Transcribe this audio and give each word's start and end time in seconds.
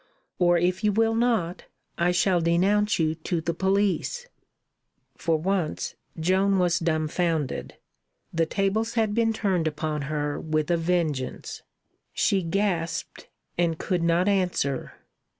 Or, 0.39 0.57
if 0.57 0.83
you 0.83 0.91
will 0.91 1.13
not, 1.13 1.65
I 1.95 2.09
shall 2.09 2.41
denounce 2.41 2.97
you 2.97 3.13
to 3.13 3.39
the 3.39 3.53
police." 3.53 4.25
For 5.15 5.37
once, 5.37 5.93
Joan 6.19 6.57
was 6.57 6.79
dumfounded. 6.79 7.75
The 8.33 8.47
tables 8.47 8.95
had 8.95 9.13
been 9.13 9.31
turned 9.31 9.67
upon 9.67 10.01
her 10.09 10.39
with 10.39 10.71
a 10.71 10.77
vengeance. 10.77 11.61
She 12.13 12.41
gasped, 12.41 13.29
and 13.59 13.77
could 13.77 14.01
not 14.01 14.27
answer. 14.27 14.93